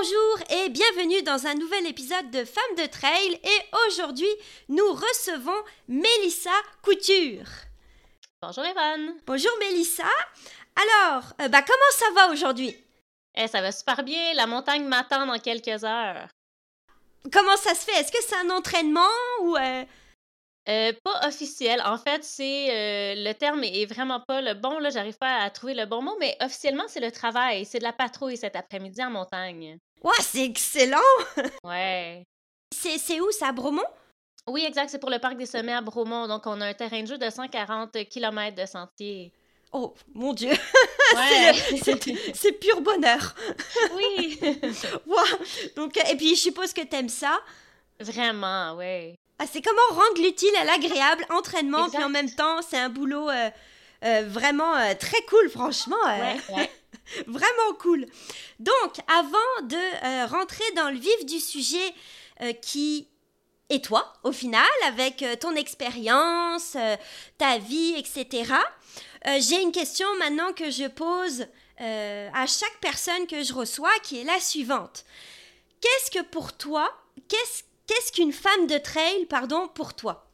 [0.00, 4.28] Bonjour et bienvenue dans un nouvel épisode de Femmes de Trail et aujourd'hui
[4.68, 7.48] nous recevons Mélissa Couture.
[8.40, 9.14] Bonjour Evan.
[9.26, 10.04] Bonjour Mélissa.
[10.76, 12.76] Alors, euh, bah comment ça va aujourd'hui?
[13.34, 14.34] Eh, ça va super bien.
[14.34, 16.28] La montagne m'attend dans quelques heures.
[17.32, 18.00] Comment ça se fait?
[18.00, 19.00] Est-ce que c'est un entraînement
[19.40, 19.84] ou euh,
[20.68, 21.80] Euh, pas officiel.
[21.84, 24.78] En fait, c'est euh, le terme est vraiment pas le bon.
[24.78, 27.64] Là, j'arrive pas à trouver le bon mot, mais officiellement, c'est le travail.
[27.64, 29.78] C'est de la patrouille cet après-midi en montagne.
[30.02, 30.98] Ouah, c'est excellent
[31.64, 32.24] Ouais.
[32.74, 33.82] C'est c'est où ça, à Bromont?
[34.46, 34.90] Oui, exact.
[34.90, 36.26] C'est pour le parc des sommets à Bromont.
[36.28, 39.32] Donc, on a un terrain de jeu de 140 km de sentier.
[39.72, 40.50] Oh mon Dieu,
[41.14, 41.52] Ouais.
[42.34, 43.34] c'est pur bonheur.
[43.96, 44.40] oui.
[45.06, 45.24] Ouah.
[45.76, 47.38] Donc, et puis je suppose que t'aimes ça?
[48.00, 49.17] vraiment, ouais.
[49.38, 52.04] Ah, c'est comment rendre l'utile à l'agréable, entraînement, puis Exact.
[52.04, 53.50] en même temps, c'est un boulot euh,
[54.04, 55.96] euh, vraiment euh, très cool, franchement.
[56.06, 56.70] Ouais, ouais.
[57.26, 58.04] Vraiment cool.
[58.58, 61.94] Donc, avant de rentrer dans le vif du sujet
[62.60, 63.08] qui
[63.70, 66.76] est toi, au final, avec ton expérience,
[67.38, 68.52] ta vie, etc.,
[69.38, 71.46] j'ai une question maintenant que je pose
[71.78, 75.06] à chaque personne que je reçois, qui est la suivante.
[75.80, 76.92] Qu'est-ce que pour toi,
[77.28, 80.30] qu'est-ce qu'est-ce qu'une femme de trail, pardon, pour toi?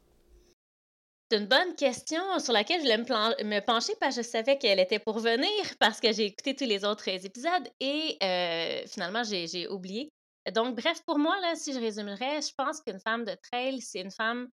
[1.31, 4.79] C'est une bonne question sur laquelle je voulais me, pencher parce que je savais qu'elle
[4.79, 9.67] était pour venir parce que j'ai écouté tous les autres épisodes et euh, finalement j'ai
[9.67, 10.09] oublié.
[10.53, 14.01] Donc, bref, pour moi, là, si je résumerais, je pense qu'une femme de trail, c'est
[14.01, 14.47] une femme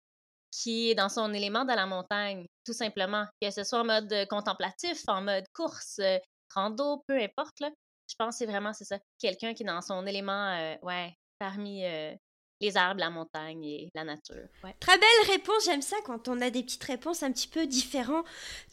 [0.51, 3.25] qui est dans son élément dans la montagne, tout simplement.
[3.41, 6.19] Que ce soit en mode contemplatif, en mode course, euh,
[6.55, 7.61] rando, peu importe.
[7.61, 8.99] Je pense que c'est vraiment, c'est ça.
[9.19, 11.84] Quelqu'un qui est dans son élément, euh, ouais, parmi
[12.61, 14.49] les arbres, la montagne et la nature.
[14.65, 14.75] Ouais.
[14.81, 18.27] Très belle réponse, j'aime ça quand on a des petites réponses un petit peu différentes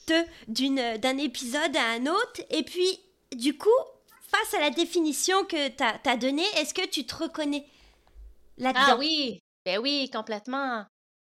[0.08, 2.42] d'un épisode à un autre.
[2.50, 3.00] Et puis,
[3.36, 3.70] du coup,
[4.22, 7.66] face à la définition que tu as, donnée, est-ce que tu te reconnais
[8.58, 8.82] là-dedans?
[8.88, 10.86] Ah oui, ben oui, complètement.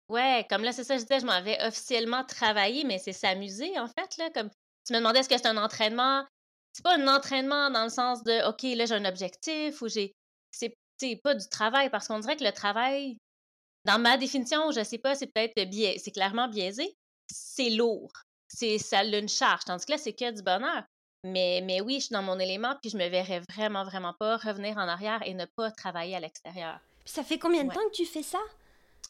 [0.09, 3.87] Ouais, comme là, c'est ça, je disais, je m'avais officiellement travaillé, mais c'est s'amuser, en
[3.87, 4.29] fait, là.
[4.33, 4.49] Comme
[4.85, 6.25] tu me demandais est-ce que c'est un entraînement?
[6.73, 10.13] C'est pas un entraînement dans le sens de OK, là, j'ai un objectif ou j'ai.
[10.51, 13.17] C'est c'est pas du travail, parce qu'on dirait que le travail,
[13.85, 16.95] dans ma définition, je sais pas, c'est peut-être biais, c'est clairement biaisé,
[17.31, 18.11] c'est lourd.
[18.49, 19.65] C'est ça a une charge.
[19.65, 20.83] Tandis que là, c'est que du bonheur.
[21.23, 24.37] Mais, mais oui, je suis dans mon élément, puis je me verrais vraiment, vraiment pas
[24.37, 26.79] revenir en arrière et ne pas travailler à l'extérieur.
[27.03, 27.75] Puis ça fait combien de Ouais.
[27.75, 28.39] temps que tu fais ça?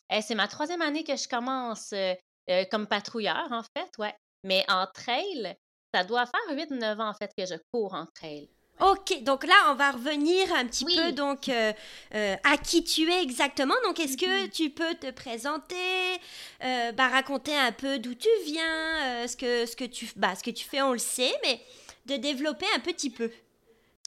[0.09, 2.13] Eh, c'est ma troisième année que je commence euh,
[2.49, 4.15] euh, comme patrouilleur, en fait, ouais.
[4.43, 5.55] Mais en trail,
[5.93, 8.49] ça doit faire 8-9 ans, en fait, que je cours en trail.
[8.79, 10.95] Ok, donc là, on va revenir un petit Oui.
[10.95, 11.73] peu donc euh,
[12.13, 13.73] euh, à qui tu es exactement.
[13.85, 14.49] Donc, est-ce que Mhm.
[14.49, 15.75] tu peux te présenter,
[16.63, 20.43] euh, bah, raconter un peu d'où tu viens, ce, que, ce, que tu, bah, ce
[20.43, 21.59] que tu fais, on le sait, mais
[22.05, 23.31] de développer un petit peu.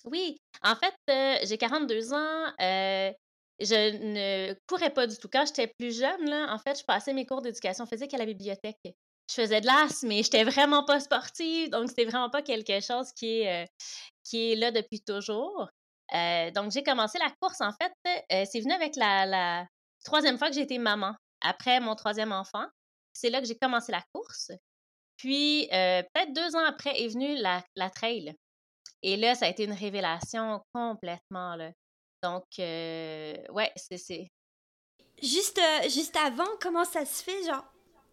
[0.04, 0.94] Oui, en fait,
[1.46, 2.52] j'ai 42 ans.
[2.58, 5.28] je ne courais pas du tout.
[5.30, 8.24] Quand j'étais plus jeune, là, en fait, je passais mes cours d'éducation physique à la
[8.24, 8.78] bibliothèque.
[8.84, 13.12] Je faisais de l'as, mais j'étais vraiment pas sportive, donc c'était vraiment pas quelque chose
[13.12, 13.66] qui est, euh,
[14.30, 15.68] qui est là depuis toujours.
[16.14, 17.92] Euh, donc, j'ai commencé la course, en fait,
[18.32, 19.66] euh, c'est venu avec la,
[20.04, 22.64] troisième fois que j'ai été maman, après mon troisième enfant.
[23.12, 24.50] C'est là que j'ai commencé la course.
[25.16, 28.34] Puis, euh, peut-être deux ans après est venue la, la trail.
[29.02, 31.72] Et là, ça a été une révélation complètement, là.
[32.22, 34.28] Donc, ouais, c'est...
[35.22, 37.64] Juste, juste avant, comment ça se fait Genre,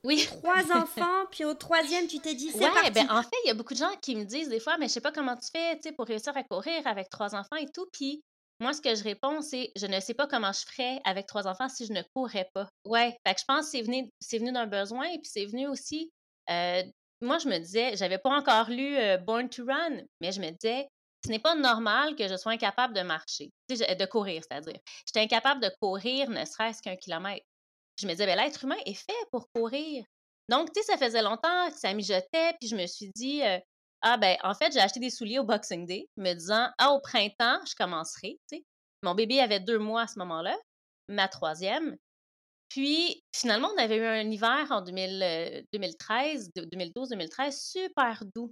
[0.07, 0.25] Oui.
[0.25, 2.91] trois enfants, puis au troisième, tu t'es dit, c'est Ouais, parti.
[2.91, 4.87] ben en fait, il y a beaucoup de gens qui me disent des fois, mais
[4.87, 7.57] je sais pas comment tu fais, tu sais, pour réussir à courir avec trois enfants
[7.57, 7.85] et tout.
[7.93, 8.21] Puis
[8.59, 11.45] moi, ce que je réponds, c'est, je ne sais pas comment je ferais avec trois
[11.47, 12.67] enfants si je ne courais pas.
[12.85, 15.45] Ouais, fait que je pense que c'est venu, c'est venu d'un besoin et puis c'est
[15.45, 16.09] venu aussi.
[16.49, 16.81] euh,
[17.21, 20.51] moi, je me disais, j'avais pas encore lu euh, Born to Run, mais je me
[20.51, 20.87] disais,
[21.25, 24.79] ce n'est pas normal que je sois incapable de marcher, de courir, c'est-à-dire.
[25.07, 27.43] J'étais incapable de courir ne serait-ce qu'un kilomètre.
[27.97, 30.03] Je me disais, ben, l'être humain est fait pour courir.
[30.49, 33.41] Donc, tu sais, ça faisait longtemps que ça mijotait, puis je me suis dit,
[34.01, 37.01] ah ben, en fait, j'ai acheté des souliers au Boxing Day, me disant, ah, au
[37.01, 38.63] printemps, je commencerai, tu.
[39.03, 40.55] Mon bébé avait deux mois à ce moment-là,
[41.09, 41.95] ma troisième.
[42.69, 48.51] Puis, finalement, on avait eu un hiver en 2000, euh, 2013, de- 2012-2013, super doux.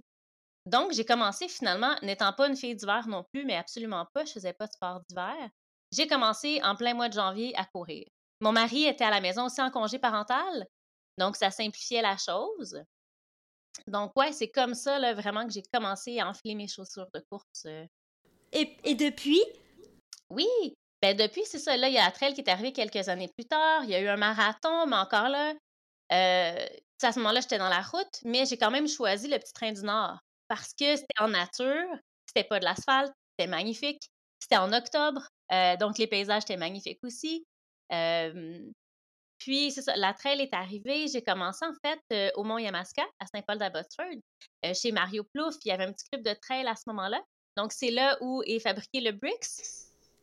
[0.66, 4.32] Donc, j'ai commencé finalement, n'étant pas une fille d'hiver non plus, mais absolument pas, je
[4.32, 5.36] faisais pas de sport d'hiver.
[5.92, 8.04] J'ai commencé en plein mois de janvier à courir.
[8.40, 10.66] Mon mari était à la maison aussi en congé parental,
[11.18, 12.82] donc ça simplifiait la chose.
[13.86, 17.22] Donc, ouais, c'est comme ça, là, vraiment, que j'ai commencé à enfiler mes chaussures de
[17.30, 17.64] course.
[17.66, 17.86] Euh.
[18.52, 19.42] Et, et depuis?
[20.30, 20.48] Oui,
[21.02, 21.76] ben depuis, c'est ça.
[21.76, 23.84] Là, il y a la trail qui est arrivé quelques années plus tard.
[23.84, 25.54] Il y a eu un marathon, mais encore là,
[26.12, 26.66] euh,
[27.02, 29.72] à ce moment-là, j'étais dans la route, mais j'ai quand même choisi le petit train
[29.72, 30.18] du Nord
[30.48, 31.84] parce que c'était en nature,
[32.26, 34.08] c'était pas de l'asphalte, c'était magnifique.
[34.40, 37.44] C'était en octobre, euh, donc les paysages étaient magnifiques aussi.
[39.38, 41.06] Puis, c'est ça, la trail est arrivée.
[41.08, 44.16] J'ai commencé en fait euh, au Mont Yamaska, à Saint-Paul d'Abbotsford,
[44.64, 45.54] euh, chez Mario Plouf.
[45.64, 47.20] Il y avait un petit club de trail à ce moment-là.
[47.56, 49.46] Donc, c'est là où est fabriqué le Bricks.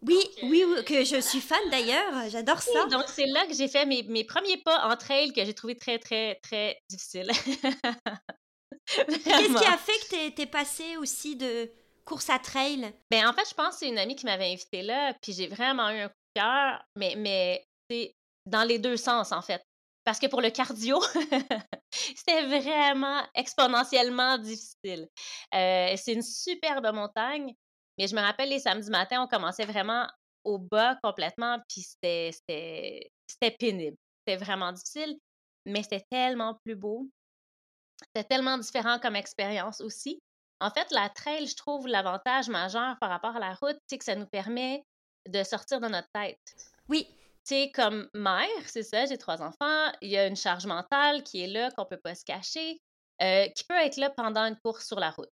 [0.06, 2.88] Oui, oui, que je suis fan d'ailleurs, j'adore ça.
[2.88, 5.78] donc c'est là que j'ai fait mes, mes, premiers pas en trail que j'ai trouvé
[5.78, 7.32] très, très, très difficile.
[8.86, 11.72] Qu'est-ce qui a fait que tu es, passé aussi de
[12.04, 12.94] course à trail?
[13.10, 15.48] Ben, en fait, je pense que c'est une amie qui m'avait invité là, puis j'ai
[15.48, 16.23] vraiment eu un coup
[16.96, 18.14] mais, mais c'est
[18.46, 19.64] dans les deux sens, en fait.
[20.04, 21.00] Parce que pour le cardio,
[21.92, 25.08] c'était vraiment exponentiellement difficile.
[25.54, 27.54] Euh, c'est une superbe montagne,
[27.98, 30.08] mais je me rappelle les samedis matins, on commençait vraiment
[30.44, 32.32] au bas complètement, puis c'était
[33.60, 33.96] pénible.
[34.26, 35.18] C'était vraiment difficile,
[35.66, 37.08] mais c'était tellement plus beau.
[38.08, 40.20] C'était tellement différent comme expérience aussi.
[40.60, 44.06] En fait, la trail, je trouve l'avantage majeur par rapport à la route, c'est que
[44.06, 44.84] ça nous permet
[45.28, 46.40] de sortir de notre tête.
[46.90, 47.08] Oui.
[47.46, 51.24] Tu sais, comme mère, c'est ça, j'ai trois enfants, il y a une charge mentale
[51.24, 52.80] qui est là, qu'on peut pas se cacher,
[53.22, 55.30] euh, qui peut être là pendant une course sur la route.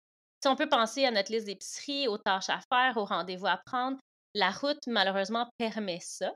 [0.44, 3.60] Si on peut penser à notre liste d'épicerie, aux tâches à faire, aux rendez-vous à
[3.66, 3.98] prendre,
[4.36, 6.32] la route, malheureusement, permet ça.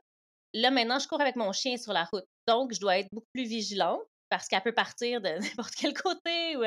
[0.56, 3.30] Là, maintenant, je cours avec mon chien sur la route, donc je dois être beaucoup
[3.32, 6.58] plus vigilante parce qu'elle peut partir de n'importe quel côté.
[6.58, 6.64] Ou...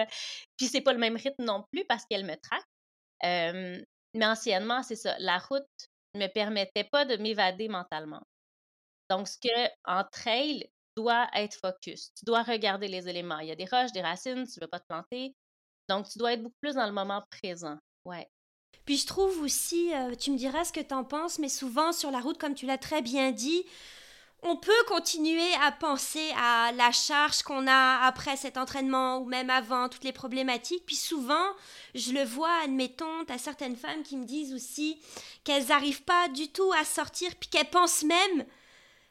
[0.57, 2.63] Puis c'est pas le même rythme non plus parce qu'elle me traque.
[3.23, 5.17] mais anciennement, c'est ça.
[5.19, 5.67] La route
[6.15, 8.23] me permettait pas de m'évader mentalement.
[9.11, 12.13] Donc, ce que en trail doit être focus.
[12.15, 13.39] Tu dois regarder les éléments.
[13.39, 15.35] Il y a des roches, des racines, tu ne veux pas te planter.
[15.89, 17.79] Donc, tu dois être beaucoup plus dans le moment présent.
[18.05, 18.29] Ouais.
[18.85, 22.11] Puis je trouve aussi, tu me diras ce que tu en penses, mais souvent sur
[22.11, 23.65] la route, comme tu l'as très bien dit,
[24.43, 29.51] on peut continuer à penser à la charge qu'on a après cet entraînement ou même
[29.51, 30.85] avant, toutes les problématiques.
[30.85, 31.47] Puis souvent,
[31.95, 35.01] je le vois, admettons, à certaines femmes qui me disent aussi
[35.45, 38.45] qu'elles n'arrivent pas du tout à sortir, puis qu'elles pensent même,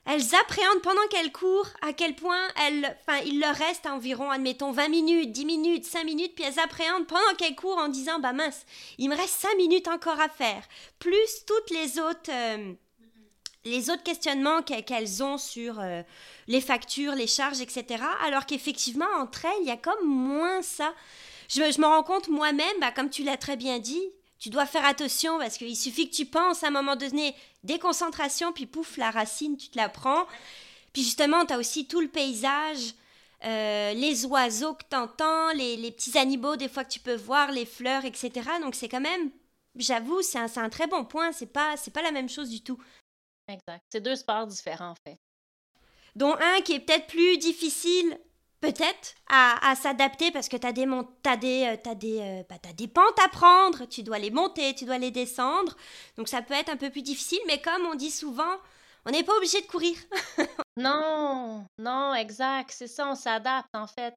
[0.06, 4.72] elles appréhendent pendant qu'elles courent à quel point elles, enfin, il leur reste environ, admettons,
[4.72, 8.34] 20 minutes, 10 minutes, 5 minutes, puis elles appréhendent pendant qu'elles courent en disant, bah
[8.34, 8.66] mince,
[8.98, 10.64] il me reste 5 minutes encore à faire.
[11.00, 12.32] Plus toutes les autres...
[12.32, 12.74] Euh,
[13.66, 16.02] les autres questionnements qu'elles ont sur euh,
[16.48, 18.04] les factures, les charges, etc.
[18.26, 20.94] Alors qu'effectivement, entre elles, il y a comme moins ça.
[21.48, 24.02] Je, me rends compte moi-même, bah, comme tu l'as très bien dit,
[24.40, 28.54] tu dois faire attention parce qu'il suffit que tu penses à un moment donné, déconcentration,
[28.54, 30.26] puis pouf, la racine, tu te la prends.
[30.94, 32.96] Puis justement, tu as aussi tout le paysage,
[33.44, 37.52] euh, les oiseaux que tu entends, les, petits animaux des fois que tu peux voir,
[37.52, 38.32] les fleurs, etc.
[38.62, 39.30] Donc c'est quand même,
[39.76, 42.80] j'avoue, c'est un, un, très bon point, c'est pas, pas la même chose du tout.
[43.52, 43.84] Exact.
[43.90, 45.18] C'est deux sports différents, en fait.
[46.16, 48.20] Dont un qui est peut-être plus difficile,
[48.60, 52.58] peut-être, à, s'adapter parce que tu as des, as des, euh, as des, euh, bah,
[52.76, 55.76] des pentes à prendre, tu dois les monter, tu dois les descendre.
[56.18, 58.58] Donc ça peut être un peu plus difficile, mais comme on dit souvent,
[59.06, 59.98] on n'est pas obligé de courir.
[60.78, 62.72] non, non, exact.
[62.72, 64.14] C'est ça, on s'adapte, en fait.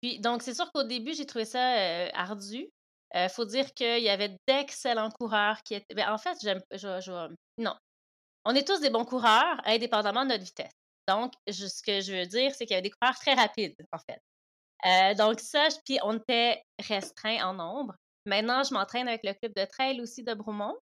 [0.00, 2.68] Puis, donc, c'est sûr qu'au début, j'ai trouvé ça euh, ardu.
[3.14, 5.94] Il faut dire qu'il y avait d'excellents coureurs qui étaient.
[5.94, 6.62] Ben, en fait, j'aime.
[6.72, 7.74] Je, non,
[8.48, 10.72] on est tous des bons coureurs, indépendamment de notre vitesse.
[11.06, 13.98] Donc, ce que je veux dire, c'est qu'il y avait des coureurs très rapides, en
[13.98, 14.22] fait.
[14.86, 17.94] Euh, donc, ça, puis on était restreint en nombre.
[18.24, 20.76] Maintenant, je m'entraîne avec le club de trail aussi de Bromont.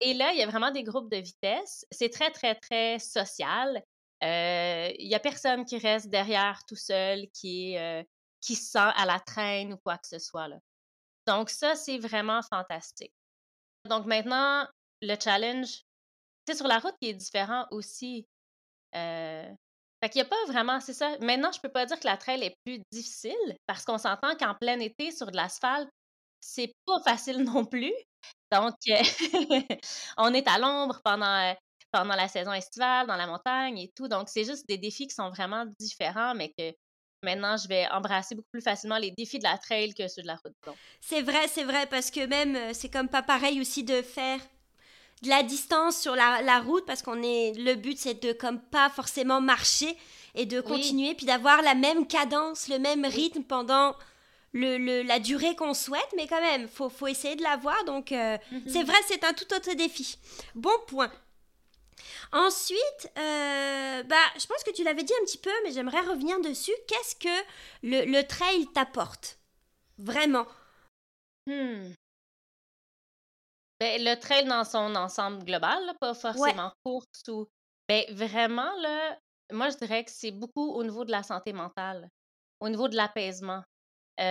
[0.00, 1.84] Et là, il y a vraiment des groupes de vitesse.
[1.90, 3.82] C'est très, très, très social.
[4.24, 8.02] Euh, il n'y a personne qui reste derrière tout seul, qui, euh,
[8.40, 10.48] sent à la traîne ou quoi que ce soit.
[11.26, 13.12] Donc, ça, c'est vraiment fantastique.
[13.84, 14.66] Donc, maintenant,
[15.02, 15.82] le challenge,
[16.52, 18.26] sais, sur la route, qui est différent aussi.
[18.94, 19.48] Euh,
[20.02, 21.16] fait qu'il n'y a pas vraiment, c'est ça.
[21.20, 24.54] Maintenant, je peux pas dire que la trail est plus difficile parce qu'on s'entend qu'en
[24.54, 25.88] plein été, sur de l'asphalte,
[26.40, 27.92] c'est pas facile non plus.
[28.52, 28.74] Donc,
[30.18, 31.54] on est à l'ombre pendant, euh,
[31.92, 34.08] pendant la saison estivale, dans la montagne et tout.
[34.08, 36.72] Donc, c'est juste des défis qui sont vraiment différents, mais que
[37.22, 40.26] maintenant, je vais embrasser beaucoup plus facilement les défis de la trail que ceux de
[40.26, 40.54] la route.
[41.00, 44.40] C'est vrai, c'est vrai, parce que même, euh, c'est comme pas pareil aussi de faire
[45.22, 48.90] de la distance sur la, route parce qu'on est le but c'est de comme pas
[48.90, 49.96] forcément marcher
[50.34, 53.94] et de continuer puis d'avoir la même cadence, le même rythme pendant
[54.52, 57.84] le, la durée qu'on souhaite, mais quand même, faut, faut essayer de l'avoir.
[57.84, 58.62] Donc, euh, mm-hmm.
[58.68, 60.16] c'est vrai, c'est un tout autre défi.
[60.54, 61.12] Bon point.
[62.32, 66.40] Ensuite, euh, bah, je pense que tu l'avais dit un petit peu, mais j'aimerais revenir
[66.40, 66.72] dessus.
[66.88, 67.44] Qu'est-ce que
[67.82, 69.38] le, le trail t'apporte?
[69.98, 70.46] Vraiment.
[71.46, 71.92] Hmm.
[73.80, 77.46] Ben, le trail dans son ensemble global, pas forcément course ou.
[77.88, 79.18] Ben, vraiment, là,
[79.52, 82.08] moi, je dirais que c'est beaucoup au niveau de la santé mentale,
[82.60, 83.62] au niveau de l'apaisement.
[84.18, 84.24] tu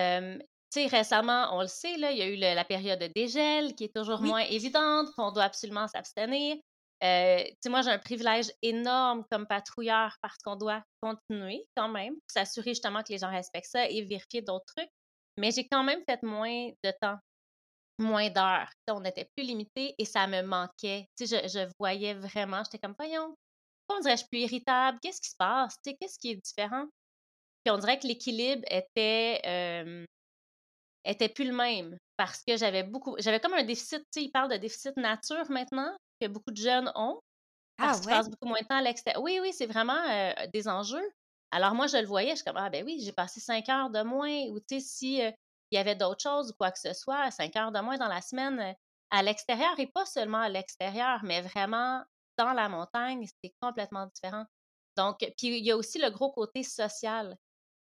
[0.72, 3.86] sais, récemment, on le sait, là, il y a eu la période de dégel qui
[3.86, 6.58] est toujours moins évidente, qu'on doit absolument s'abstenir.
[7.04, 12.32] Euh, moi, j'ai un privilège énorme comme patrouilleur parce qu'on doit continuer quand même pour
[12.32, 14.90] s'assurer justement que les gens respectent ça et vérifier d'autres trucs.
[15.38, 17.18] Mais j'ai quand même fait moins de temps,
[17.98, 18.70] moins d'heures.
[18.90, 21.08] On était plus limité et ça me manquait.
[21.20, 23.36] Je, je voyais vraiment, j'étais comme, voyons,
[23.88, 25.00] pourquoi on dirait que je suis plus irritable?
[25.02, 25.76] Qu'est-ce qui se passe?
[25.84, 26.86] Qu'est-ce qui est différent?
[27.64, 30.06] Puis on dirait que l'équilibre était, euh,
[31.04, 34.32] était plus le même parce que j'avais beaucoup, j'avais comme un déficit, tu sais, il
[34.32, 37.20] parle de déficit nature maintenant, que beaucoup de jeunes ont.
[37.78, 39.22] Ah parce ah, qu'ils passent beaucoup moins de temps à l'extérieur.
[39.22, 41.12] Oui, oui, c'est vraiment euh, des enjeux.
[41.52, 43.90] Alors moi, je le voyais, je suis comme, ah ben oui, j'ai passé cinq heures
[43.90, 45.32] de moins, ou tu sais, si euh,
[45.76, 48.08] il y avait d'autres choses ou quoi que ce soit, cinq heures de moins dans
[48.08, 48.74] la semaine euh,
[49.12, 52.02] à l'extérieur, et pas seulement à l'extérieur, mais vraiment
[52.38, 54.46] dans la montagne, c'est complètement différent.
[54.96, 57.36] Donc, puis il y a aussi le gros côté social.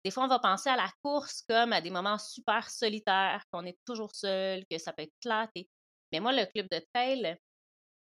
[0.04, 3.64] Des fois, on va penser à la course comme à des moments super solitaires, qu'on
[3.64, 5.50] est toujours seul, que ça peut être plate.
[6.12, 7.38] Mais moi, le club de trail,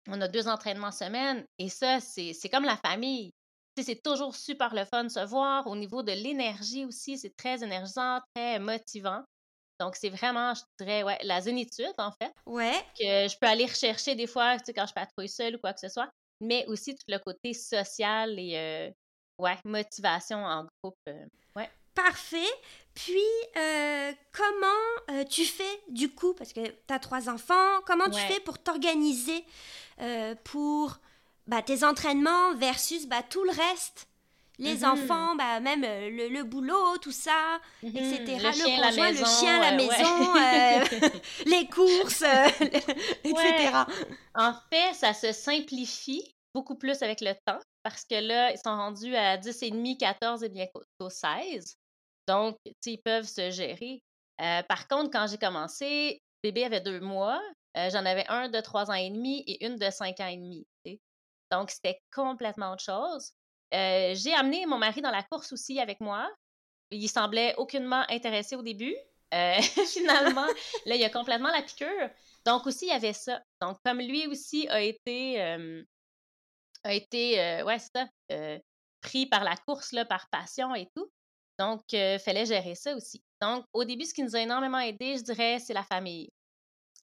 [0.08, 3.34] on a deux entraînements semaine et ça, c'est comme la famille.
[3.78, 5.66] C'est toujours super le fun de se voir.
[5.66, 9.22] Au niveau de l'énergie aussi, c'est très énergisant, très motivant.
[9.80, 12.32] Donc, c'est vraiment, je dirais, ouais, la zénitude, en fait.
[12.46, 12.84] Ouais.
[12.98, 15.72] Que je peux aller rechercher des fois, tu sais, quand je patrouille seule ou quoi
[15.72, 16.08] que ce soit.
[16.40, 18.90] Mais aussi tout le côté social et, euh,
[19.38, 20.98] ouais, motivation en groupe.
[21.08, 21.26] Euh,
[21.56, 21.70] ouais.
[21.94, 22.52] Parfait.
[22.94, 23.22] Puis,
[23.56, 28.40] euh, comment tu fais du coup, parce que tu as trois enfants, comment tu fais
[28.40, 29.44] pour t'organiser
[30.00, 30.98] euh, pour
[31.46, 34.08] bah, tes entraînements versus bah, tout le reste?
[34.58, 34.88] Les mm-hmm.
[34.88, 38.22] enfants, bah, même euh, le, boulot, tout ça, etc.
[38.24, 38.42] Mm-hmm.
[38.42, 42.22] Le, chien, la maison, le chien, la maison, euh, les courses,
[43.24, 43.84] etc.
[44.34, 48.74] En fait, ça se simplifie beaucoup plus avec le temps parce que là, ils sont
[48.74, 51.76] rendus à 10,5, 14 et bientôt 16.
[52.28, 52.56] Donc,
[52.86, 54.00] ils peuvent se gérer.
[54.38, 57.40] par contre, quand j'ai commencé, bébé avait deux mois,
[57.76, 60.36] euh, j'en avais un de trois ans et demi et une de cinq ans et
[60.36, 60.66] demi.
[61.50, 63.32] Donc, c'était complètement autre chose.
[63.74, 66.30] Euh, j'ai amené mon mari dans la course aussi avec moi.
[66.90, 68.94] Il semblait aucunement intéressé au début.
[69.34, 70.46] Euh, finalement,
[70.86, 72.10] là, il a complètement la piqûre.
[72.46, 73.42] Donc, aussi, il y avait ça.
[73.60, 78.06] Donc, comme lui aussi a été, a été ouais, ça,
[79.00, 81.10] pris par la course, là, par passion et tout.
[81.58, 83.24] Donc, il fallait gérer ça aussi.
[83.40, 86.30] Donc, au début, ce qui nous a énormément aidé, je dirais, c'est la famille.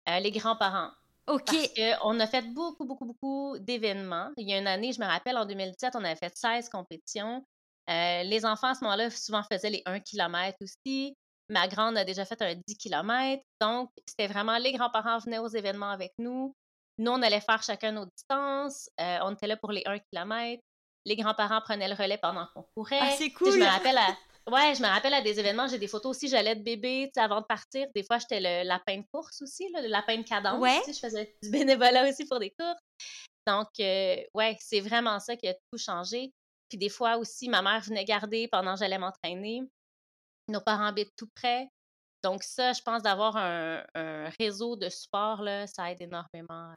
[0.10, 0.92] Euh, les grands-parents.
[1.28, 1.46] OK.
[1.46, 4.32] Parce qu'on a fait beaucoup, beaucoup, beaucoup d'événements.
[4.38, 7.46] Il y a une année, je me rappelle, en 2017, on avait fait 16 compétitions.
[7.90, 11.16] Euh, les enfants, à ce moment-là, souvent faisaient les 1 km aussi.
[11.50, 13.44] Ma grande a déjà fait un 10 km.
[13.60, 16.56] Donc, c'était vraiment les grands-parents venaient aux événements avec nous.
[16.98, 18.90] Nous, on allait faire chacun nos distances.
[19.00, 20.62] Euh, on était là pour les 1 km.
[21.06, 23.00] Les grands-parents prenaient le relais pendant qu'on courait.
[23.02, 23.54] Ah, c'est cool!
[23.54, 24.16] je me rappelle à,
[24.48, 27.20] Ouais, je me rappelle à des événements, j'ai des photos aussi, j'allais de bébé, tu
[27.20, 27.88] sais, avant de partir.
[27.94, 30.60] Des fois, j'étais le lapin de course aussi, le lapin de cadence.
[30.60, 30.82] Ouais.
[30.88, 32.80] je faisais du bénévolat aussi pour des courses.
[33.48, 36.34] Donc, euh, ouais, c'est vraiment ça qui a tout changé.
[36.70, 39.62] Puis des fois aussi, ma mère venait garder pendant que j'allais m'entraîner.
[40.48, 41.68] Nos parents habitent tout près.
[42.24, 43.84] Donc ça, je pense d'avoir un,
[44.40, 46.74] réseau de support, là, ça aide énormément.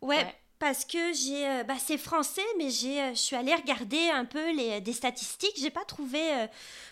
[0.00, 4.10] ouais parce que j'ai, euh, bah, c'est français, mais j'ai, euh, je suis allée regarder
[4.10, 5.56] un peu les, des statistiques.
[5.56, 6.46] J'ai pas trouvé euh,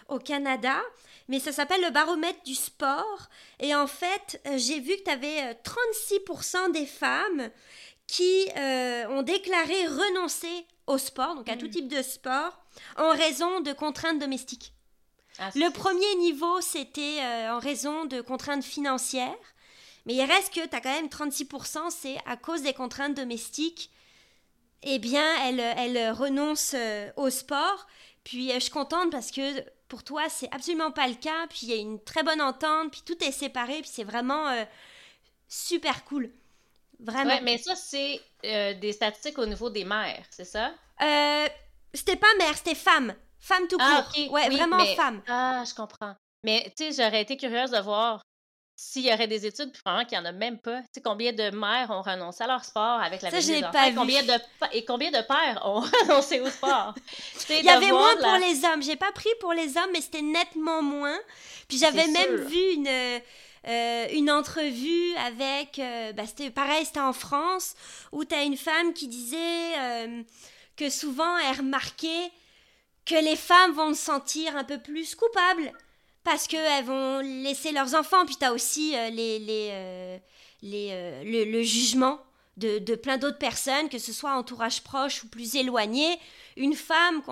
[0.09, 0.83] au Canada,
[1.29, 3.29] mais ça s'appelle le baromètre du sport.
[3.61, 7.49] Et en fait, j'ai vu que tu avais 36% des femmes
[8.09, 8.49] qui
[9.09, 11.71] ont déclaré renoncer au sport, donc à tout mmh.
[11.71, 12.61] type de sport,
[12.97, 14.73] en raison de contraintes domestiques.
[15.39, 19.39] Ah, le premier niveau, c'était en raison de contraintes financières.
[20.07, 23.91] Mais il reste que tu as quand même 36%, c'est à cause des contraintes domestiques.
[24.83, 27.87] Eh bien, elle, elle renonce euh, au sport.
[28.25, 31.47] Puis euh, je suis contente parce que pour toi, c'est absolument pas le cas.
[31.49, 32.91] Puis il y a une très bonne entente.
[32.91, 33.81] Puis tout est séparé.
[33.83, 34.65] Puis c'est vraiment euh,
[35.49, 36.31] super cool.
[36.99, 37.31] Vraiment.
[37.31, 40.73] Ouais, mais ça, c'est des statistiques au niveau des mères, c'est ça?
[41.95, 43.15] c'était pas mère, c'était femme.
[43.39, 44.33] Femme tout ah, court.
[44.33, 45.23] Ouais, vraiment femme.
[45.27, 46.15] Ah, je comprends.
[46.45, 48.21] Mais tu sais, j'aurais été curieuse de voir
[48.83, 50.81] s'il y aurait des études, puis probablement qu'il n'y en a même pas.
[50.81, 54.23] Tu sais, combien de mères ont renoncé à leur sport avec la enfants, pas combien
[54.23, 54.33] de
[54.73, 56.95] et combien de pères ont renoncé au sport?
[57.51, 58.83] Il y avait moins la- pour les hommes.
[58.83, 61.19] J'ai pas pris pour les hommes, mais c'était nettement moins.
[61.69, 62.49] Puis j'avais même sûr.
[62.49, 62.89] vu une,
[63.69, 65.79] euh, une entrevue avec.
[65.79, 67.75] euh, bah, c'était pareil, c'était en France,
[68.13, 70.23] où tu as une femme qui disait euh,
[70.79, 72.33] que souvent elle remarquait
[73.05, 75.71] que les femmes vont se sentir un peu plus coupables
[76.25, 78.25] parce qu'elles vont laisser leurs enfants.
[78.27, 80.19] Puis tu as aussi euh, les, les, euh,
[80.63, 82.21] les, euh, le, jugement
[82.57, 86.19] de, de plein d'autres personnes, que ce soit entourage proche ou plus éloigné.
[86.57, 87.23] Une femme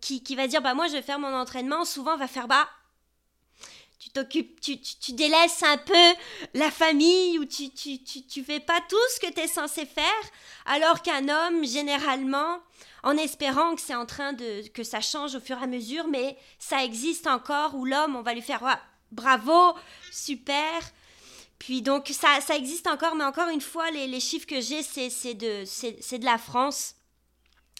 [0.00, 2.68] qui, qui va dire bah, Moi, je vais faire mon entraînement, souvent va faire Bah,
[3.98, 6.14] tu t'occupes, tu, tu, tu délaisses un peu
[6.54, 9.84] la famille ou tu, tu, tu, tu fais pas tout ce que tu es censé
[9.84, 10.04] faire,
[10.66, 12.60] alors qu'un homme, généralement,
[13.02, 16.08] en espérant que c'est en train de que ça change au fur et à mesure,
[16.08, 18.72] mais ça existe encore où l'homme, on va lui faire Ouais,
[19.12, 19.74] bravo,
[20.10, 20.82] super.
[21.58, 24.82] Puis donc ça, ça existe encore, mais encore une fois, les, les chiffres que j'ai,
[24.82, 26.94] c'est, de, c'est de la France.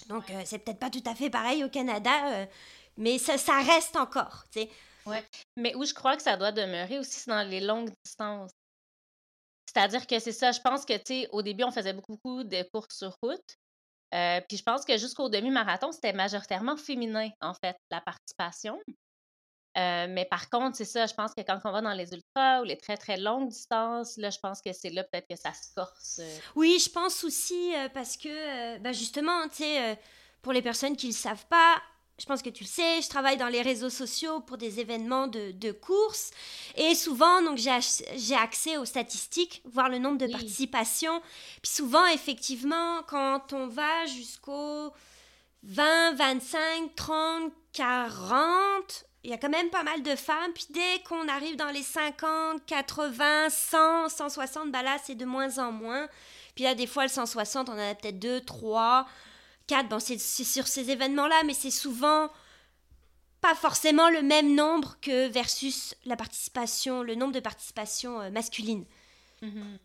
[0.09, 2.47] Donc euh, c'est peut-être pas tout à fait pareil au Canada, euh,
[2.97, 4.45] mais ça, reste encore.
[4.53, 4.71] tu sais.
[5.57, 8.51] Mais où je crois que ça doit demeurer aussi, c'est dans les longues distances.
[9.67, 12.63] C'est-à-dire que c'est ça, je pense que, tu au début, on faisait beaucoup, beaucoup de
[12.71, 13.58] courses sur route.
[14.15, 18.81] Euh, puis je pense que jusqu'au demi-marathon, c'était majoritairement féminin, en fait, la participation.
[19.77, 22.61] Euh, mais par contre, c'est ça, je pense que quand on va dans les ultras
[22.61, 25.53] ou les très, très longues distances, là, je pense que c'est là peut-être que ça
[25.53, 26.21] se corse.
[26.21, 26.38] euh.
[26.57, 30.00] Oui, je pense aussi euh, parce que, bah, justement, tu sais,
[30.43, 31.77] pour les personnes qui ne le savent pas,
[32.19, 35.29] je pense que tu le sais, je travaille dans les réseaux sociaux pour des événements
[35.29, 36.31] de, de courses
[36.77, 40.33] et souvent, donc, j'ai accès aux statistiques, voir le nombre de Oui.
[40.33, 41.21] participations.
[41.63, 44.93] Puis souvent, effectivement, quand on va jusqu'au
[45.63, 50.53] 20, 25, 30, 40, il y a quand même pas mal de femmes.
[50.55, 55.59] Puis dès qu'on arrive dans les 50, 80, 100, 160, bah là, c'est de moins
[55.59, 56.09] en moins.
[56.55, 59.07] Puis là, des fois, le 160, on en a peut-être 2, 3,
[59.69, 59.89] 4.
[59.89, 62.29] Bon, c'est sur ces événements-là, mais c'est souvent
[63.41, 68.85] pas forcément le même nombre que versus la participation, le nombre de participations euh, masculines.
[69.43, 69.79] Mhm.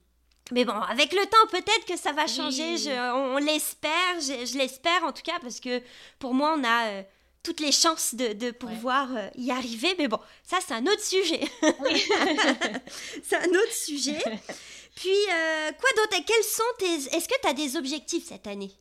[0.51, 2.73] Mais bon, avec le temps, peut-être que ça va changer.
[2.73, 2.77] Oui.
[2.79, 5.81] Je- on on l'espère, je, je l'espère en tout cas, parce que
[6.19, 7.03] pour moi, on a euh,
[7.43, 9.93] toutes les chances de, de pouvoir euh, y arriver.
[9.99, 11.41] Mais bon, ça, c'est un autre sujet.
[11.79, 12.03] Oui.
[13.23, 14.21] c'est un autre sujet.
[14.95, 16.23] Puis, euh, quoi d'autre?
[16.25, 17.15] Quels sont tes...
[17.15, 18.71] Est-ce que tu as des objectifs cette année?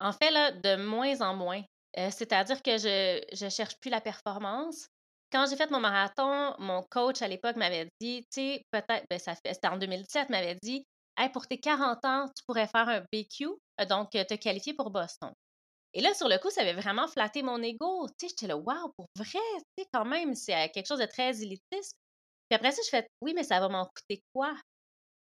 [0.00, 1.62] En fait, là, de moins en moins.
[1.98, 4.88] Euh, C'est-à-dire que je je cherche plus la performance.
[5.32, 9.18] Quand j'ai fait mon marathon, mon coach à l'époque m'avait dit, tu sais, peut-être, ben,
[9.18, 10.84] c'était en 2017, m'avait dit,
[11.18, 13.48] hey, pour tes 40 ans, tu pourrais faire un BQ,
[13.80, 15.32] euh, donc euh, te qualifier pour Boston.
[15.94, 18.06] Et là, sur le coup, ça avait vraiment flatté mon ego.
[18.18, 19.26] Tu sais, j'étais là, waouh, pour vrai,
[19.76, 21.94] tu sais, quand même, c'est quelque chose de très élitiste.
[22.48, 24.54] Puis après ça, je fais, oui, mais ça va m'en coûter quoi?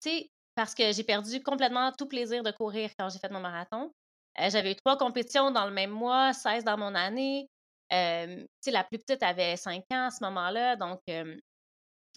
[0.02, 3.40] Tu sais, parce que j'ai perdu complètement tout plaisir de courir quand j'ai fait mon
[3.42, 3.92] marathon.
[4.40, 7.50] Euh, J'avais eu trois compétitions dans le même mois, 16 dans mon année.
[7.94, 10.76] Euh, la plus petite avait 5 ans à ce moment-là.
[10.76, 11.00] Donc,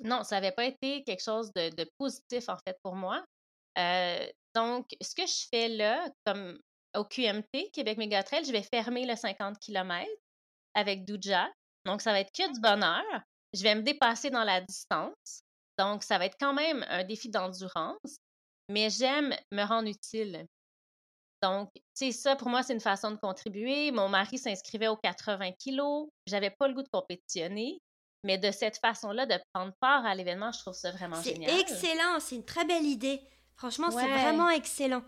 [0.03, 3.23] non, ça n'avait pas été quelque chose de, de positif, en fait, pour moi.
[3.79, 6.59] Euh, donc, ce que je fais là, comme
[6.97, 10.11] au QMT, Québec Méga Trail, je vais fermer le 50 km
[10.75, 11.49] avec Douja.
[11.85, 13.05] Donc, ça va être que du bonheur.
[13.55, 15.43] Je vais me dépasser dans la distance.
[15.79, 18.19] Donc, ça va être quand même un défi d'endurance,
[18.69, 20.47] mais j'aime me rendre utile.
[21.43, 23.91] Donc, tu sais, ça, pour moi, c'est une façon de contribuer.
[23.93, 26.09] Mon mari s'inscrivait aux 80 kilos.
[26.27, 27.79] J'avais pas le goût de compétitionner.
[28.25, 31.59] Mais de cette façon-là, de prendre part à l'événement, je trouve ça vraiment C'est génial.
[31.59, 33.23] excellent, c'est une très belle idée.
[33.57, 35.03] Franchement, c'est vraiment excellent.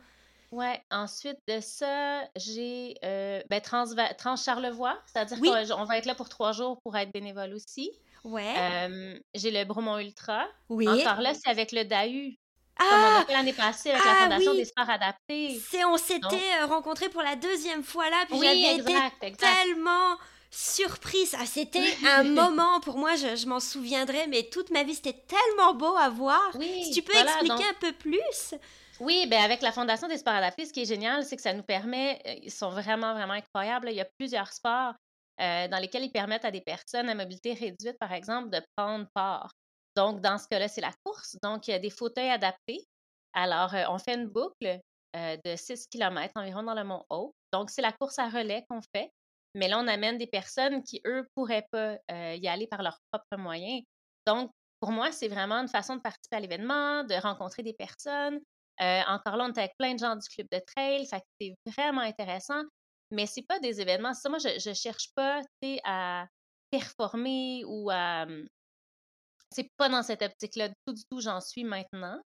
[0.51, 5.51] Ouais, ensuite de ça, j'ai euh, ben, Transva- Trans-Charlevoix, c'est-à-dire Oui.
[5.69, 7.91] qu'on va être là pour trois jours pour être bénévole aussi.
[8.25, 8.55] Ouais.
[8.59, 10.47] Euh, j'ai le Bromont Ultra.
[10.69, 10.89] oui.
[10.89, 12.35] Encore là, c'est avec le DAU,
[12.79, 14.57] comme on a Ah, fait l'année passée avec la Ah, Fondation oui.
[14.59, 15.61] des sports adaptés.
[15.71, 16.27] c'est on s'était
[16.63, 20.17] euh, rencontrés pour la deuxième fois là, puis Oui, j'avais été exact, tellement
[20.51, 21.35] surprise.
[21.39, 25.25] Ah, c'était un moment pour moi, je, je m'en souviendrai, mais toute ma vie, c'était
[25.27, 26.51] tellement beau à voir.
[26.55, 28.55] Oui, Si tu peux voilà, expliquer donc- un peu plus?
[29.01, 31.53] Oui, ben avec la Fondation des sports adaptés, ce qui est génial, c'est que ça
[31.55, 33.89] nous permet, euh, ils sont vraiment, vraiment incroyables.
[33.91, 34.93] Il y a plusieurs sports
[35.41, 39.07] euh, dans lesquels ils permettent à des personnes à mobilité réduite, par exemple, de prendre
[39.15, 39.51] part.
[39.97, 41.37] Donc, dans ce cas-là, c'est la course.
[41.43, 42.87] Donc, il y a des fauteuils adaptés.
[43.35, 44.81] Alors, euh, on fait une boucle
[45.17, 47.35] euh, de 6 km environ dans le Mont Haut.
[47.53, 49.11] Donc, c'est la course à relais qu'on fait.
[49.55, 52.99] Mais là, on amène des personnes qui, eux, pourraient pas euh, y aller par leurs
[53.11, 53.83] propres moyens.
[54.27, 54.51] Donc,
[54.81, 58.41] pour moi, c'est vraiment une façon de participer à l'événement, de rencontrer des personnes.
[58.81, 61.55] Encore là, on est avec plein de gens du club de trail, fait que c'est
[61.71, 62.63] vraiment intéressant.
[63.13, 64.13] Mais c'est pas des événements.
[64.13, 65.41] Ça, moi, je, je cherche pas
[65.85, 66.27] à
[66.73, 68.27] performer ou à.
[69.53, 72.21] C'est pas dans cette optique-là du tout, du tout, j'en suis maintenant.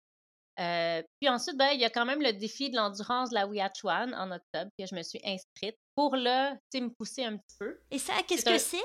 [0.59, 3.47] Euh, puis ensuite, ben, il y a quand même le défi de l'endurance de la
[3.47, 7.79] Wiachuan en octobre que je me suis inscrite pour le, me pousser un petit peu.
[7.89, 8.83] Et ça, qu'est-ce que c'est?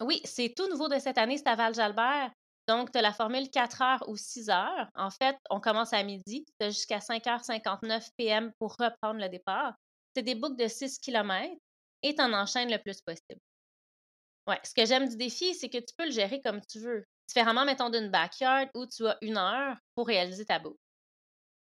[0.00, 2.30] Oui, c'est tout nouveau de cette année, c'est à Val-Jalbert.
[2.68, 4.88] Donc, tu as la formule 4 heures ou 6 heures.
[4.94, 9.74] En fait, on commence à midi, tu as jusqu'à 5h59 PM pour reprendre le départ.
[10.14, 11.52] C'est des boucles de 6 km
[12.02, 13.40] et tu en enchaînes le plus possible.
[14.48, 17.04] Ouais, ce que j'aime du défi, c'est que tu peux le gérer comme tu veux.
[17.32, 20.76] Différemment, mettons, d'une backyard où tu as une heure pour réaliser ta boucle.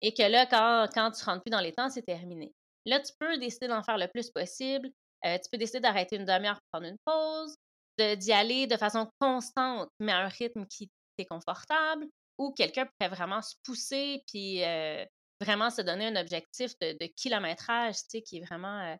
[0.01, 2.51] Et que là, quand, quand tu rentres plus dans les temps, c'est terminé.
[2.87, 4.89] Là, tu peux décider d'en faire le plus possible.
[5.23, 7.55] Euh, tu peux décider d'arrêter une demi-heure pour prendre une pause,
[8.17, 12.07] d'y aller de façon constante, mais à un rythme qui est confortable,
[12.39, 15.05] ou quelqu'un pourrait vraiment se pousser puis euh,
[15.39, 18.79] vraiment se donner un objectif de, kilométrage, tu sais, qui est vraiment.
[18.79, 18.95] Euh,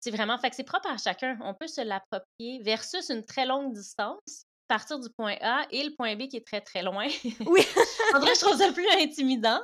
[0.00, 0.36] c'est vraiment.
[0.36, 1.38] Fait que c'est propre à chacun.
[1.40, 5.94] On peut se l'approprier versus une très longue distance partir du point A et le
[5.94, 7.06] point B qui est très, très loin.
[7.46, 7.60] Oui.
[8.14, 9.60] en vrai, je trouve ça plus intimidant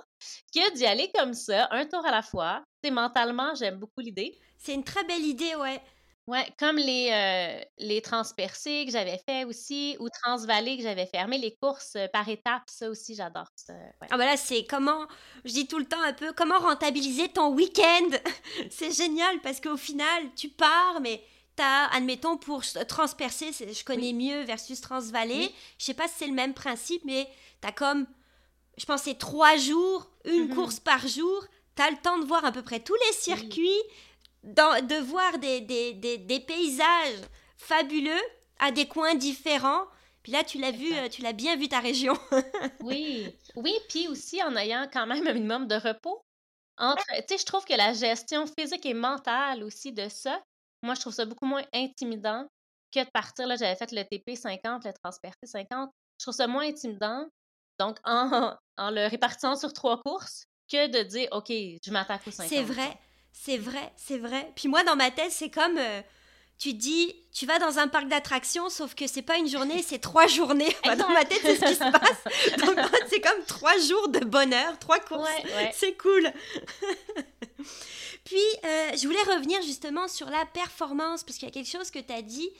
[0.54, 2.62] que d'y aller comme ça, un tour à la fois.
[2.82, 4.38] C'est mentalement, j'aime beaucoup l'idée.
[4.58, 5.80] C'est une très belle idée, ouais.
[6.28, 11.38] Ouais, comme les, euh, les transpercés que j'avais fait aussi, ou transvallées que j'avais fermé,
[11.38, 13.72] les courses euh, par étapes, ça aussi, j'adore ça.
[14.11, 15.06] Ah, ben là, c'est comment,
[15.46, 18.11] je dis tout le temps un peu, comment rentabiliser ton week-end?
[18.70, 21.24] c'est génial parce qu'au final, tu pars, mais
[21.64, 25.54] admettons, pour transpercer, je connais mieux versus transvaler.
[25.78, 27.28] Je sais pas si c'est le même principe, mais
[27.60, 28.06] tu as comme,
[28.76, 30.54] je pense, c'est trois jours, une mm-hmm.
[30.54, 31.44] course par jour.
[31.76, 33.82] Tu as le temps de voir à peu près tous les circuits,
[34.44, 37.20] de voir des, des, des, paysages
[37.56, 38.22] fabuleux
[38.58, 39.84] à des coins différents.
[40.22, 42.18] Puis là, tu l'as vu, euh, tu l'as bien vu ta région.
[42.80, 46.22] oui, oui, puis aussi en ayant quand même un minimum de repos.
[46.76, 50.40] Entre, tu sais, je trouve que la gestion physique et mentale aussi de ça,
[50.82, 52.46] moi, je trouve ça beaucoup moins intimidant
[52.94, 53.46] que de partir.
[53.46, 55.90] Là, j'avais fait le TP 50, le transpercé 50.
[56.18, 57.26] Je trouve ça moins intimidant,
[57.78, 62.30] donc en, en le répartissant sur trois courses, que de dire, OK, je m'attaque aux
[62.30, 62.48] 50.
[62.48, 62.98] C'est vrai,
[63.32, 64.52] c'est vrai, c'est vrai.
[64.54, 65.78] Puis moi, dans ma tête, c'est comme...
[65.78, 66.02] Euh,
[66.58, 70.00] tu dis, tu vas dans un parc d'attractions, sauf que c'est pas une journée, c'est
[70.00, 70.74] trois journées.
[70.98, 72.58] dans ma tête, c'est ce qui se passe.
[72.66, 72.76] Donc,
[73.08, 75.28] c'est comme trois jours de bonheur, trois courses.
[75.72, 76.32] C'est cool.
[78.28, 81.90] Puis, euh, je voulais revenir justement sur la performance, parce qu'il y a quelque chose
[81.90, 82.50] que tu as dit,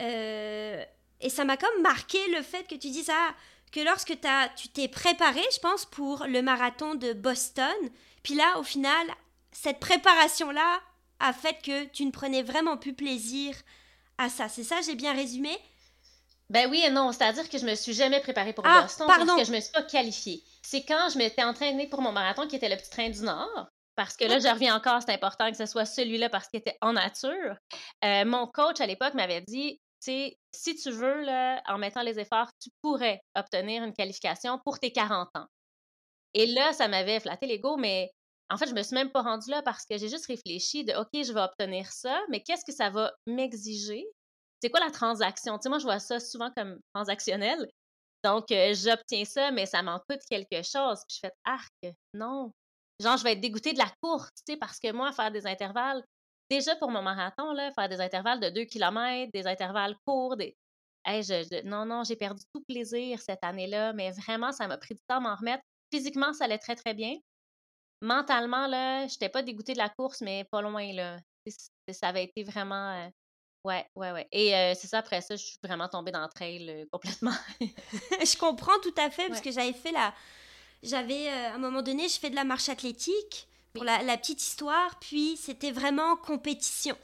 [0.00, 0.84] euh,
[1.20, 3.34] et ça m'a comme marqué le fait que tu dis ça,
[3.72, 7.74] que lorsque as, tu t'es préparé, je pense, pour le marathon de Boston,
[8.22, 9.04] puis là, au final,
[9.50, 10.80] cette préparation-là
[11.18, 13.56] a fait que tu ne prenais vraiment plus plaisir
[14.16, 14.48] à ça.
[14.48, 15.58] C'est ça, j'ai bien résumé?
[16.50, 19.24] Ben oui et non, c'est-à-dire que je me suis jamais préparée pour ah, Boston parce
[19.24, 20.44] que je me suis pas qualifiée.
[20.62, 23.68] C'est quand je m'étais entraînée pour mon marathon qui était le petit train du Nord,
[23.96, 26.76] parce que là, je reviens encore, c'est important que ce soit celui-là parce qu'il était
[26.80, 27.56] en nature.
[28.04, 31.26] Euh, mon coach à l'époque m'avait dit, tu sais, si tu veux,
[31.66, 35.46] en mettant les efforts, tu pourrais obtenir une qualification pour tes 40 ans.
[36.34, 38.10] Et là, ça m'avait flatté l'ego, mais
[38.50, 40.94] en fait, je me suis même pas rendue là parce que j'ai juste réfléchi de,
[40.94, 44.04] OK, je vais obtenir ça, mais qu'est-ce que ça va m'exiger?
[44.62, 45.58] C'est quoi la transaction?
[45.58, 47.68] Tu sais, moi, je vois ça souvent comme transactionnel.
[48.24, 51.00] Donc, euh, j'obtiens ça, mais ça m'en coûte quelque chose.
[51.08, 51.72] Puis je fais, arc,
[52.12, 52.52] non,
[53.00, 55.46] Genre, je vais être dégoûtée de la course, tu sais, parce que moi, faire des
[55.46, 56.04] intervalles,
[56.50, 60.54] déjà pour mon marathon, là, faire des intervalles de 2 km, des intervalles courts, des.
[61.06, 65.00] je, non, non, j'ai perdu tout plaisir cette année-là, mais vraiment, ça m'a pris du
[65.08, 65.62] temps à m'en remettre.
[65.90, 67.14] Physiquement, ça allait très, très bien.
[68.02, 71.18] Mentalement, là, j'étais pas dégoûtée de la course, mais pas loin, là.
[71.90, 72.92] Ça avait été vraiment.
[72.92, 73.08] Euh,
[73.64, 74.28] ouais, ouais, ouais.
[74.30, 77.34] Et euh, c'est ça, après ça, je suis vraiment tombée dans le trail euh, complètement.
[77.60, 80.14] je comprends tout à fait, parce que j'avais fait la,
[80.82, 84.42] j'avais, euh, à un moment donné, je fais de la marche athlétique, pour la, petite
[84.42, 86.96] histoire, puis c'était vraiment compétition.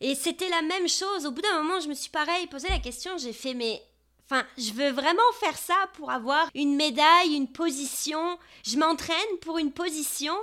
[0.00, 1.26] Et c'était la même chose.
[1.26, 3.82] Au bout d'un moment, je me suis pareil posé la question, j'ai fait, mais
[4.30, 8.38] Enfin, je veux vraiment faire ça pour avoir une médaille, une position.
[8.62, 10.34] Je m'entraîne pour une position.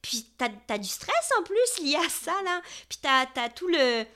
[0.00, 2.62] Puis t'as as du stress en plus lié à ça, là.
[2.88, 4.06] Puis t'as as tout le...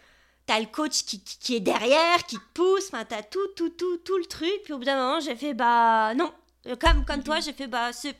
[0.46, 2.86] T'as le coach qui, qui, est derrière, qui te pousse.
[2.86, 4.62] Enfin, t'as tout, tout, tout, tout le truc.
[4.64, 6.32] Puis au bout d'un moment, j'ai fait, bah non,
[6.74, 8.10] comme, comme toi, j'ai fait, bah, je,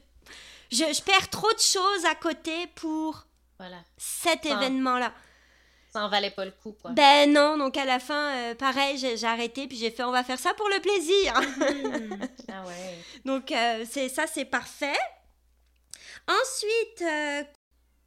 [0.70, 3.26] je, perds trop de choses à côté pour
[3.58, 3.78] voilà.
[3.96, 5.12] cet événement-là.
[5.92, 6.90] Ça en valait pas le coup, quoi.
[6.90, 10.24] Ben non, donc à la fin, euh, pareil, j'ai arrêté, puis j'ai fait, on va
[10.24, 11.32] faire ça pour le plaisir.
[12.48, 12.98] Ah ouais.
[13.24, 14.98] Donc, euh, c'est ça, c'est parfait.
[16.28, 17.04] Ensuite,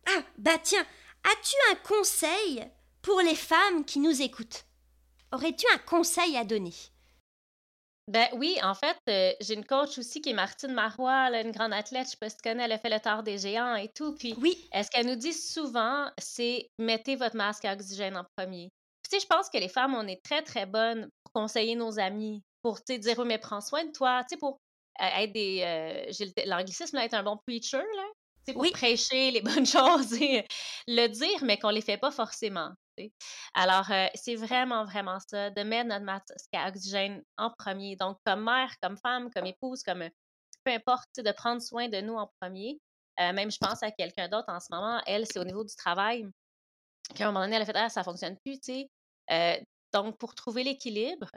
[0.07, 0.85] ah, bah tiens,
[1.23, 2.63] as-tu un conseil
[3.01, 4.65] pour les femmes qui nous écoutent?
[5.31, 6.73] Aurais-tu un conseil à donner?
[8.09, 11.73] Ben oui, en fait, euh, j'ai une coach aussi qui est Martine Marois, une grande
[11.73, 13.87] athlète, je sais pas si tu connais, elle a fait le tort des géants et
[13.89, 14.15] tout.
[14.15, 14.57] Puis, oui.
[14.73, 18.71] ce qu'elle nous dit souvent, c'est mettez votre masque à oxygène en premier.
[19.03, 21.99] tu sais, je pense que les femmes, on est très, très bonnes pour conseiller nos
[21.99, 22.41] amis.
[22.63, 24.57] pour dire, oui, mais prends soin de toi, tu sais, pour
[24.99, 26.07] être des.
[26.09, 28.05] j'ai l'anglicisme, là, être un bon preacher, là.
[28.53, 28.71] Pour oui.
[28.71, 30.43] prêcher les bonnes choses et
[30.87, 32.71] le dire, mais qu'on ne les fait pas forcément.
[33.53, 33.85] Alors,
[34.15, 37.95] c'est vraiment, vraiment ça, de mettre notre masque à oxygène en premier.
[37.95, 40.09] Donc, comme mère, comme femme, comme épouse, comme
[40.63, 42.79] peu importe, de prendre soin de nous en premier.
[43.17, 46.25] même, je pense à quelqu'un d'autre en ce moment, elle, c'est au niveau du travail.
[47.15, 48.87] Qu'à un moment donné, elle a fait Ah, ça fonctionne plus, tu
[49.29, 49.65] sais.
[49.93, 51.29] donc, pour trouver l'équilibre,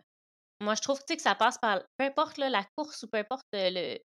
[0.62, 3.98] moi, je trouve que ça passe par, peu importe la course ou peu importe le,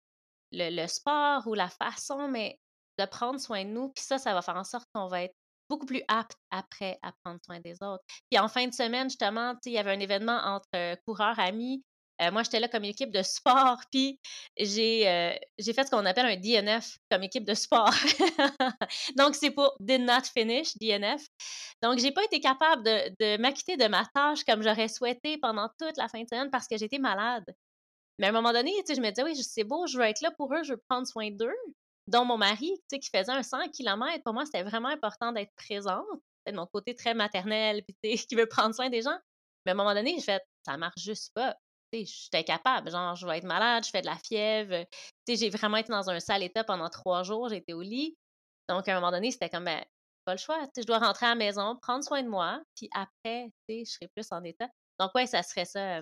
[0.52, 2.58] le, sport ou la façon, mais
[2.98, 3.88] de prendre soin de nous.
[3.90, 5.34] Puis ça, ça va faire en sorte qu'on va être
[5.68, 8.04] beaucoup plus apte après à prendre soin des autres.
[8.30, 11.82] Puis en fin de semaine, justement, il y avait un événement entre coureurs amis
[12.32, 14.20] moi, j'étais là comme équipe de sport, puis
[14.56, 17.92] j'ai euh, fait ce qu'on appelle un DNF comme équipe de sport.
[19.16, 21.26] Donc, c'est pour Did Not Finish, DNF.
[21.82, 25.68] Donc, j'ai pas été capable de, de m'acquitter de ma tâche comme j'aurais souhaité pendant
[25.80, 27.44] toute la fin de semaine parce que j'étais malade.
[28.18, 30.30] Mais à un moment donné, je me disais, oui, c'est beau, je veux être là
[30.36, 31.52] pour eux, je veux prendre soin d'eux.
[32.06, 36.06] Dont mon mari, qui faisait un 100 km, pour moi, c'était vraiment important d'être présente,
[36.46, 39.18] de mon côté très maternel, puis qui veut prendre soin des gens.
[39.64, 41.56] Mais à un moment donné, je fais, ça marche juste pas
[42.02, 42.90] j'étais capable.
[42.90, 44.86] Genre, je vais être malade, je fais de la fièvre.
[45.28, 48.16] j'ai vraiment été dans un sale état pendant trois jours, j'étais au lit.
[48.68, 49.84] Donc, à un moment donné, c'était comme, ben,
[50.24, 50.66] pas le choix.
[50.76, 54.26] je dois rentrer à la maison, prendre soin de moi, puis après, je serai plus
[54.32, 54.68] en état.
[54.98, 56.00] Donc, ouais, ça serait ça.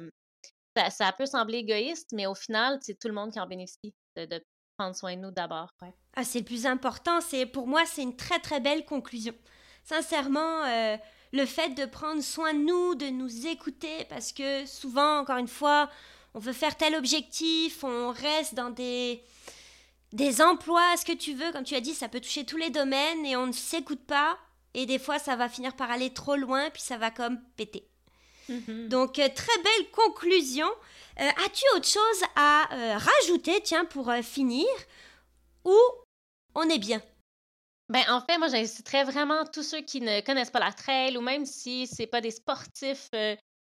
[0.90, 4.42] ça, peut sembler égoïste, mais au final, c'est tout le monde qui en bénéficie de,
[4.76, 5.70] prendre soin de nous d'abord.
[6.14, 7.20] Ah, c'est le plus important.
[7.20, 9.34] C'est Pour moi, c'est une très, très belle conclusion.
[9.84, 10.96] Sincèrement, euh,
[11.32, 15.48] le fait de prendre soin de nous, de nous écouter, parce que souvent, encore une
[15.48, 15.90] fois,
[16.34, 19.22] on veut faire tel objectif, on reste dans des,
[20.12, 22.70] des emplois, ce que tu veux, comme tu as dit, ça peut toucher tous les
[22.70, 24.38] domaines et on ne s'écoute pas.
[24.74, 27.91] Et des fois, ça va finir par aller trop loin, puis ça va comme péter.
[28.48, 28.88] Mm-hmm.
[28.88, 30.68] Donc, euh, très belle conclusion.
[31.20, 34.66] Euh, as-tu autre chose à euh, rajouter, tiens, pour finir?
[35.64, 35.76] Ou
[36.54, 37.00] on est bien?
[37.88, 41.20] Ben, en fait, moi, j'inciterais vraiment tous ceux qui ne connaissent pas la trail ou
[41.20, 43.10] même si c'est pas des sportifs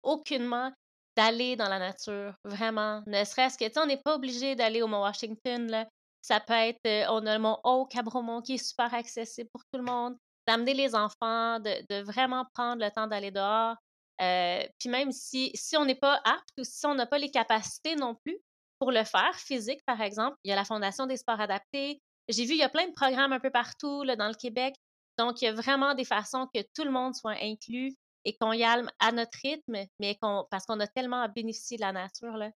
[0.03, 0.73] aucunement
[1.17, 3.03] d'aller dans la nature, vraiment.
[3.07, 5.87] Ne serait-ce que, tu sais, on n'est pas obligé d'aller au Mont Washington, là.
[6.23, 9.79] Ça peut être, on a le Mont Haut, Cabromont, qui est super accessible pour tout
[9.79, 10.17] le monde.
[10.49, 13.77] D'amener les enfants, de, vraiment prendre le temps d'aller dehors.
[14.21, 17.31] Euh, puis même si, si on n'est pas apte ou si on n'a pas les
[17.31, 18.39] capacités non plus
[18.79, 22.45] pour le faire, physique par exemple, il y a la Fondation des sports adaptés, j'ai
[22.45, 24.75] vu, il y a plein de programmes un peu partout là, dans le Québec.
[25.19, 28.53] Donc, il y a vraiment des façons que tout le monde soit inclus et qu'on
[28.53, 31.93] y aille à notre rythme, mais qu'on parce qu'on a tellement à bénéficier de la
[31.93, 32.37] nature.
[32.37, 32.51] Là.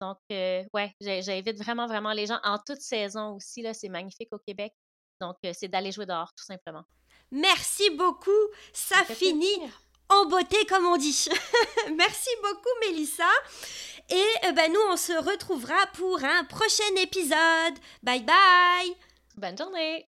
[0.00, 3.62] Donc, euh, ouais, j'invite vraiment, vraiment les gens en toute saison aussi.
[3.62, 4.72] Là, c'est magnifique au Québec.
[5.20, 6.84] Donc, euh, c'est d'aller jouer dehors, tout simplement.
[7.30, 8.30] Merci beaucoup.
[8.72, 9.60] Ça, finit
[10.20, 11.28] en beauté, comme on dit.
[11.96, 13.24] Merci beaucoup, Mélissa.
[14.10, 17.74] Et euh, ben, nous, on se retrouvera pour un prochain épisode.
[18.02, 18.96] Bye bye
[19.36, 20.13] Bonne journée